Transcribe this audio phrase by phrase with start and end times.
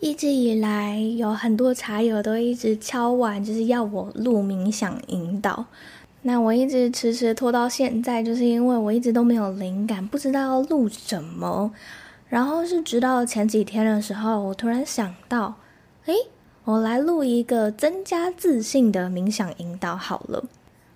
[0.00, 5.66] 一直以来，有很多茶友都一直敲碗，就是要我录冥想引导。
[6.22, 11.72] 那我一直迟迟拖到现在，就是因为我一直都没有灵感，不知道要录什么。
[12.28, 15.56] 然后是直到前几天的时候，我突然想到，
[16.06, 16.14] 诶，
[16.62, 20.44] 我来录一个增加自信的冥想引导好了。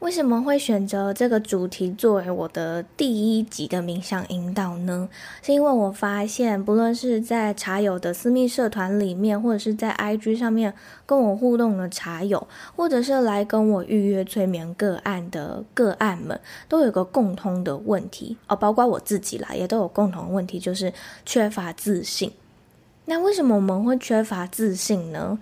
[0.00, 5.08] 为什么会选择这个主题作为我的第一集的冥想引导呢？
[5.42, 10.72] 是因为我发现，不论是在茶友的私密社团里面，或者是在 IG 上面
[11.04, 12.46] 跟我互动的茶友，
[12.76, 20.92] 或者是来跟我预约催眠个案的个案们，都有个共通的问题哦，包括我自己啦，也都有共同的问题，就是
[21.26, 22.30] 缺乏自信。
[23.06, 25.38] 那为什么我们会缺乏自信呢？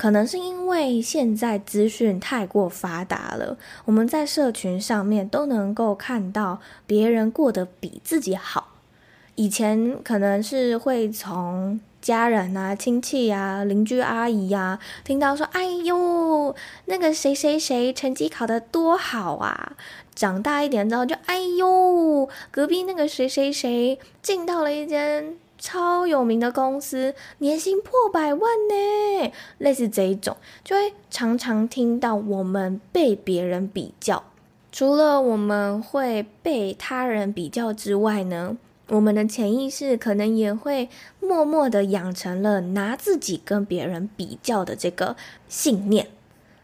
[0.00, 8.68] 可能是因为现在资讯太过发达了，我们在社群上面都能够看到别人过得比自己好。
[9.34, 19.76] 以前可能是会从家人啊、亲戚啊、邻居阿姨呀、啊、听到说：“哎呦，那个谁谁谁成绩考得多好啊！”
[20.16, 34.24] 长大一点之后就：“哎呦，隔壁那个谁谁谁进到了一间。”超有名的公司，年薪破百万呢，类似这一种，就会常常听到我们被别人比较。
[34.72, 38.56] 除了我们会被他人比较之外呢，
[38.88, 40.88] 我们的潜意识可能也会
[41.20, 45.14] 默默的养成了拿自己跟别人比较的这个
[45.48, 46.06] 信念。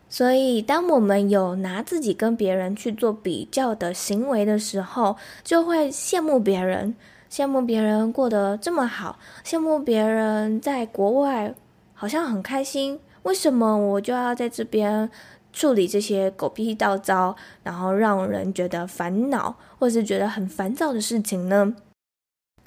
[0.09, 6.95] 所以，当我们有拿自己跟别人去做比较的行为的时候，就会羡慕别人。
[7.37, 11.55] 羡慕别人过得这么好，羡慕别人在国外
[11.93, 15.11] 好像很开心，为什么我就要在这边
[15.53, 21.75] 处理这些狗屁倒糟，然后让人觉得烦恼，或是觉得很烦躁的事情呢？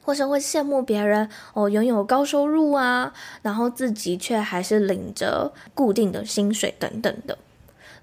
[0.04, 7.36] 或是会羡慕别人哦，拥有高收入啊，然后自己却还是领着固定的薪水等等的。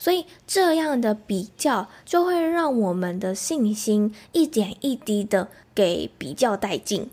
[0.01, 5.47] 所以这样的比较就会让我们的信心一点一滴的
[5.77, 7.09] 给比较带劲。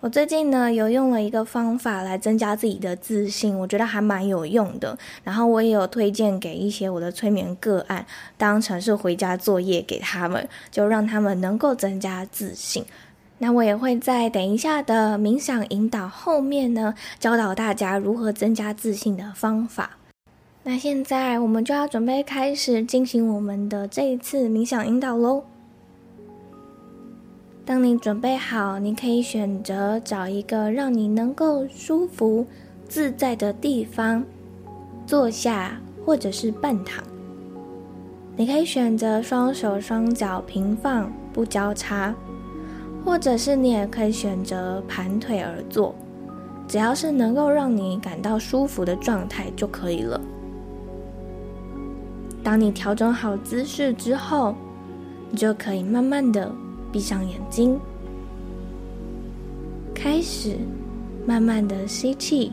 [0.00, 4.98] 我最近呢有用了一个方法来增加自己的自信，我觉得还蛮有用的。
[5.22, 8.06] 然后我也有推荐给一些我的催眠个案，
[8.36, 12.84] 当成是回家作业给他们，就让他们能够增加自信。
[13.42, 19.98] 那我也会在等一下的冥想引导后面呢，教导大家如何增加自信的方法。
[20.62, 25.44] 那现在我们就要准备开始进行我们的这一次冥想引导喽。
[27.70, 32.44] 当你准备好，你可以选择找一个让你能够舒服
[32.88, 34.24] 自在的地方
[35.06, 37.00] 坐下，或者是半躺。
[38.34, 42.12] 你可以选择双手双脚平放不交叉，
[43.04, 45.94] 或者是你也可以选择盘腿而坐，
[46.66, 50.20] 只要是能够让你感到舒服的状态就可以了。
[52.42, 54.56] 当你调整好姿势之后，
[55.30, 56.52] 你就可以慢慢的
[56.92, 57.78] 闭上眼睛，
[59.94, 60.56] 开始
[61.26, 62.52] 慢慢的吸气，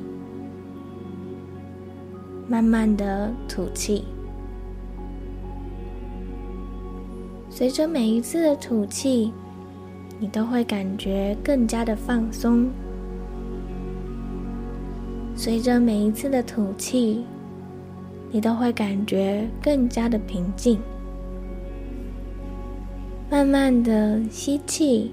[2.47, 4.03] 慢慢的吐气。
[7.49, 9.31] 随着每一次的吐气，
[10.19, 12.69] 你都会感觉更加的放松。
[15.35, 17.23] 随着每一次的吐气。
[18.29, 20.77] 你都会感觉更加的平静。
[23.29, 25.11] 慢慢的吸气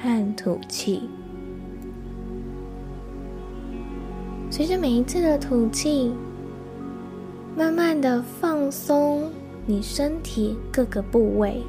[0.00, 1.08] 和吐气，
[4.48, 6.12] 随着每一次的吐气，
[7.56, 9.28] 慢慢的放松
[9.66, 11.60] 你身体各个部位。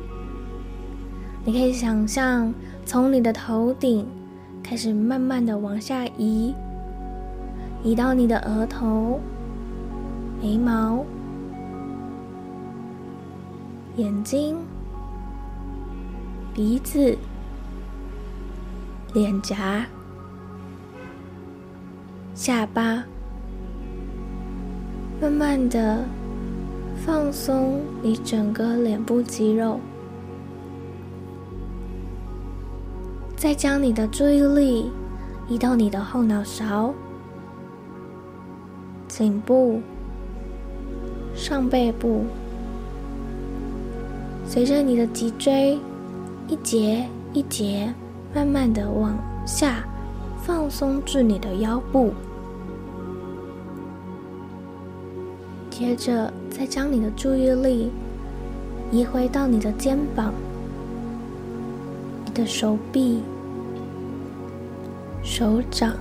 [1.44, 2.54] 你可以想象，
[2.86, 4.06] 从你的头顶
[4.62, 6.54] 开始慢慢的往下移，
[7.84, 9.20] 移到你的额头。
[10.40, 11.04] 眉毛、
[13.96, 14.58] 眼睛、
[16.54, 17.18] 鼻子、
[19.12, 19.88] 脸颊、
[22.36, 23.04] 下巴，
[25.20, 26.06] 慢慢的
[27.04, 29.80] 放松你整个脸部肌肉，
[33.36, 34.92] 再将你的注意力
[35.50, 36.94] 移到你的后脑勺、
[39.08, 39.82] 颈部、
[41.34, 42.26] 上背部，
[44.46, 45.80] 随着你的脊椎
[46.48, 47.94] 一节一节
[48.34, 49.84] 慢慢的往下
[50.42, 52.14] 放松至你的腰部，
[55.70, 57.92] 接着再将你的注意力
[58.92, 60.34] 移回到你的肩膀、
[62.26, 63.22] 你的手臂、
[65.24, 65.94] 手掌、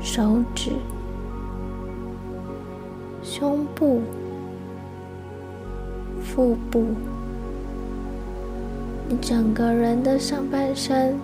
[0.00, 0.72] 手指。
[3.24, 4.02] 胸部、
[6.20, 6.84] 腹部，
[9.20, 11.16] 整个人的上半身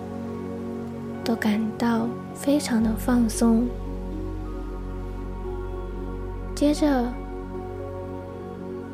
[1.23, 3.67] 都感到非常的放松。
[6.55, 7.11] 接着，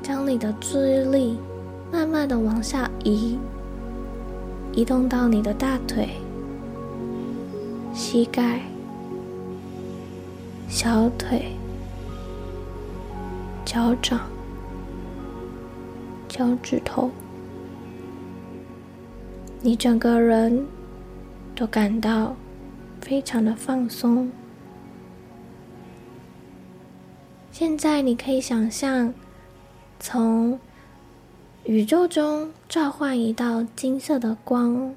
[0.01, 1.38] 将你的注意力
[1.92, 3.38] 慢慢的往下移，
[4.71, 6.09] 移动到你的大腿、
[7.94, 8.62] 膝盖、
[10.68, 11.51] 小腿。
[13.68, 14.19] 脚掌、
[16.30, 17.09] 脚趾头，
[19.65, 20.63] 你整个人
[21.56, 22.35] 都感到
[23.01, 24.31] 非常的放松。
[27.51, 29.12] 现在你可以想象，
[30.00, 30.59] 从
[31.63, 34.94] 宇宙中召唤一道金色的光，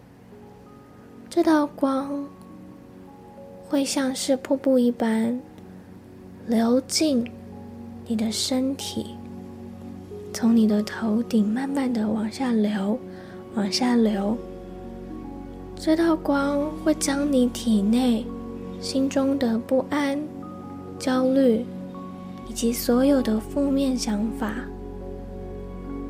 [1.30, 2.28] 这道光
[3.70, 5.40] 会像是瀑布一般
[6.46, 7.26] 流进。
[8.06, 9.14] 你的身体
[10.34, 12.98] 从你的头顶慢慢的往下流，
[13.54, 14.36] 往下流。
[15.80, 18.26] 这道光会将你体内
[18.80, 20.20] 心中的不安、
[20.98, 21.64] 焦虑
[22.48, 24.54] 以及所有的负面想法，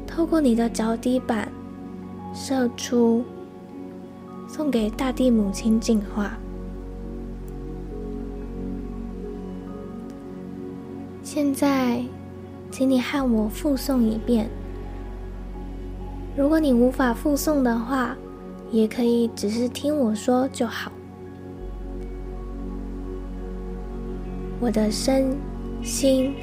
[0.06, 1.52] 透过你的脚底板
[2.34, 3.22] 射出，
[4.48, 6.32] 送给大地母亲净化。
[11.22, 12.02] 现在，
[12.70, 14.48] 请你和我复诵一遍。
[16.34, 18.16] 如果你无法复诵的话，
[18.70, 20.92] 也可以只是听我说就好。
[24.60, 25.36] 我的身
[25.82, 26.34] 心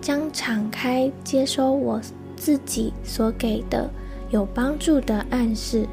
[0.00, 2.00] 将敞开，接收我
[2.36, 3.90] 自己所给的
[4.30, 5.86] 有帮助的暗示。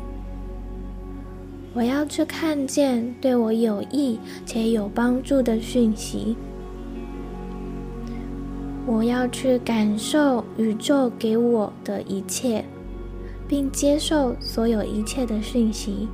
[1.73, 6.35] 我要去看见对我有益且有帮助的讯息。
[8.85, 12.65] 我要去感受宇宙给我的一切，
[13.49, 16.07] 并接受所有一切的讯息。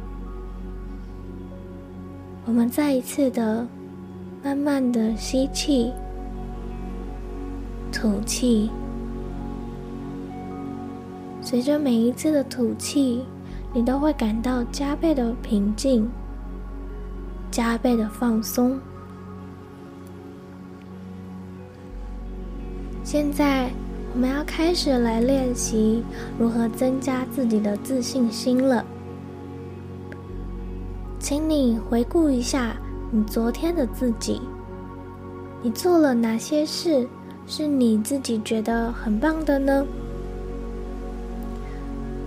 [2.45, 3.67] 我们再一次的，
[4.41, 5.91] 慢慢的吸气、
[7.91, 8.69] 吐气。
[11.41, 13.25] 随着每一次的吐气，
[13.73, 16.09] 你都会感到加倍的平静、
[17.51, 18.79] 加倍的放松。
[23.03, 23.69] 现在
[24.15, 26.01] 我们要开始来练习
[26.39, 28.85] 如何增加自己的自信心了。
[31.19, 32.77] 请你回顾一下
[33.11, 34.41] 你昨天的自己，
[35.61, 37.05] 你做了哪些事
[37.45, 39.85] 是你自己觉得很棒的呢？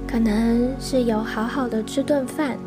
[0.06, 2.58] 可能是有好好的吃顿饭，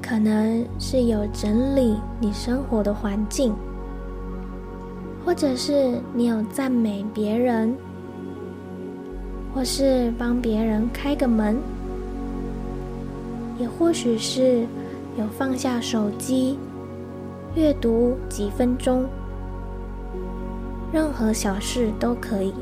[0.00, 3.52] 可能是有整理你生活的环境。
[5.24, 7.74] 或者是你有赞美别人，
[9.54, 11.56] 或是帮别人开个门，
[13.58, 14.66] 也或许是
[15.18, 16.58] 有放下手机，
[17.54, 19.06] 阅读几分钟，
[20.92, 22.52] 任何小事都可以，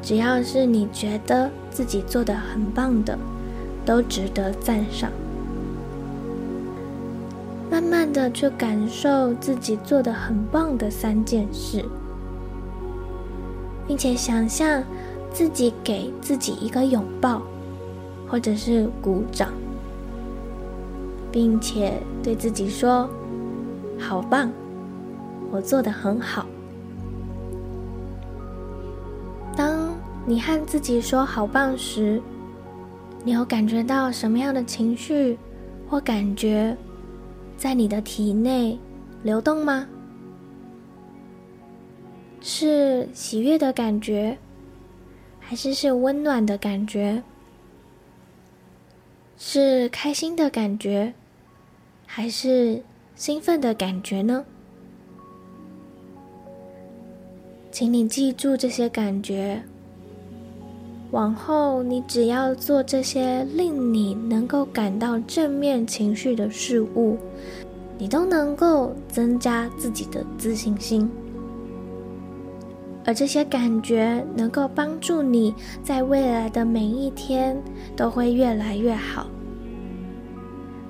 [0.00, 3.18] 只要是你觉得自己做的很棒的，
[3.84, 5.10] 都值得赞赏。
[7.80, 11.82] 慢慢的去感受自己做的很棒的三件事，
[13.88, 14.84] 并且想象
[15.32, 17.40] 自己给自己一个拥抱，
[18.28, 19.48] 或者是鼓掌，
[21.32, 23.08] 并且对自己说
[23.98, 24.50] ：“好棒，
[25.50, 26.44] 我做得很好。”
[29.56, 29.94] 当
[30.26, 32.20] 你和自己说“好棒”时，
[33.24, 35.38] 你有感觉到什么样的情绪
[35.88, 36.76] 或感觉？
[37.60, 38.78] 在你的体内
[39.22, 39.86] 流动吗？
[42.40, 44.38] 是喜悦的感觉，
[45.38, 47.22] 还是是温暖的感觉？
[49.36, 51.12] 是开心的感觉，
[52.06, 52.82] 还是
[53.14, 54.46] 兴奋的感觉呢？
[57.70, 59.62] 请你记住这些感觉，
[61.10, 67.18] 往后你只要做这些令你能够感到正面情绪的事物，
[67.98, 71.10] 你都能够增加自己的自信心。
[73.04, 75.52] 而这些感觉能够帮助你
[75.82, 77.60] 在未来的每一天
[77.96, 79.26] 都会越来越好。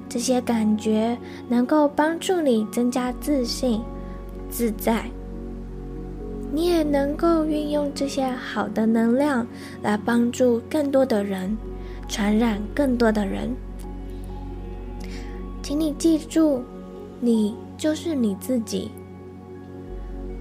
[0.08, 1.16] 这些感觉
[1.48, 3.80] 能够帮助你增加自信、
[4.50, 5.04] 自在。
[6.52, 9.46] 你也能够运用这些好的能量
[9.82, 11.56] 来帮助更多的人，
[12.08, 13.54] 传染更多的人。
[15.62, 16.62] 请你记住，
[17.20, 18.90] 你就是你自己。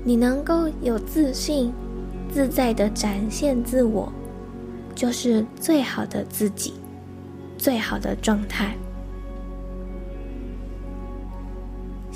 [0.04, 1.72] 你能够有自信、
[2.32, 4.12] 自在的展现自我，
[4.96, 6.74] 就是最好的自己，
[7.58, 8.76] 最好的状态。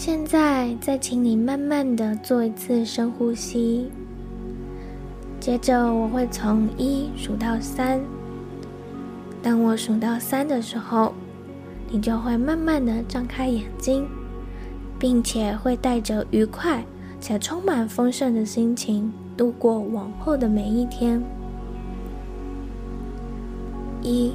[0.06, 3.90] 现在，再请你慢慢的做一次深呼吸。
[5.40, 8.02] 接着，我会从一数到三。
[9.42, 11.14] 当我数到三的时候，
[11.90, 14.06] 你就会慢慢的张开眼睛，
[15.00, 16.84] 并且会带着愉快。
[17.22, 21.24] 且充满丰盛的心情度过往后的每一天。
[24.02, 24.34] 一，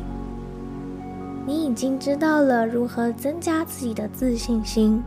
[1.44, 5.02] 你已经知道了如何增加自己的自信心。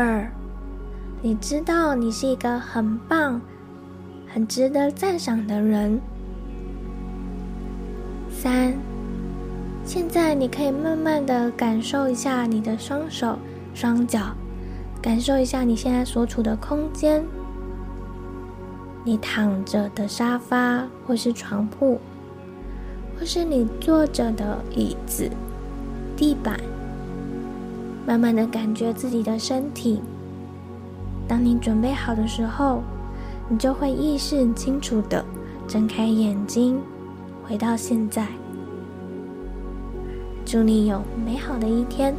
[0.00, 0.30] 二，
[1.20, 3.40] 你知道你是一个很棒、
[4.32, 6.00] 很值得赞赏的人。
[8.30, 8.74] 三，
[9.84, 13.36] 现在你可以慢慢的感受一下你的双手、
[13.74, 14.20] 双脚。
[15.02, 17.24] 感受一下你现在所处的空间，
[19.02, 22.00] 你躺着的沙发，或是床铺，
[23.18, 25.28] 或是你坐着的椅子、
[26.16, 26.56] 地板。
[28.08, 30.00] 慢慢的感觉自己的身体。
[31.28, 32.82] 当你准备好的时候，
[33.50, 35.22] 你就会意识清楚的
[35.66, 36.80] 睁开眼睛，
[37.46, 38.26] 回到现在。
[40.42, 42.14] 祝你有美好的一天。